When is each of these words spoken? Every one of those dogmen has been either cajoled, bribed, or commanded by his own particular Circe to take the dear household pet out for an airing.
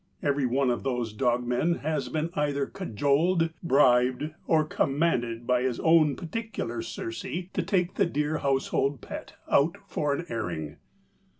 Every 0.23 0.47
one 0.47 0.71
of 0.71 0.81
those 0.81 1.13
dogmen 1.13 1.81
has 1.81 2.09
been 2.09 2.31
either 2.33 2.65
cajoled, 2.65 3.51
bribed, 3.61 4.33
or 4.47 4.65
commanded 4.65 5.45
by 5.45 5.61
his 5.61 5.79
own 5.79 6.15
particular 6.15 6.81
Circe 6.81 7.21
to 7.23 7.61
take 7.61 7.93
the 7.93 8.07
dear 8.07 8.39
household 8.39 9.01
pet 9.01 9.33
out 9.47 9.77
for 9.87 10.11
an 10.15 10.25
airing. 10.27 10.77